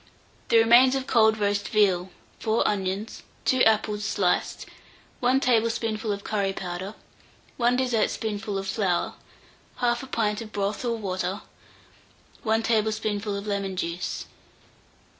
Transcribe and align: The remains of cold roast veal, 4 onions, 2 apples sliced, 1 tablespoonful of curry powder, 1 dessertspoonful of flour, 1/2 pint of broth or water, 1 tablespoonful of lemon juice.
The 0.49 0.57
remains 0.57 0.95
of 0.95 1.05
cold 1.05 1.37
roast 1.37 1.67
veal, 1.67 2.09
4 2.39 2.67
onions, 2.67 3.21
2 3.45 3.61
apples 3.65 4.03
sliced, 4.03 4.65
1 5.19 5.39
tablespoonful 5.41 6.11
of 6.11 6.23
curry 6.23 6.53
powder, 6.53 6.95
1 7.57 7.75
dessertspoonful 7.75 8.57
of 8.57 8.67
flour, 8.67 9.13
1/2 9.79 10.09
pint 10.09 10.41
of 10.41 10.51
broth 10.51 10.83
or 10.83 10.97
water, 10.97 11.43
1 12.41 12.63
tablespoonful 12.63 13.35
of 13.35 13.45
lemon 13.45 13.75
juice. 13.75 14.25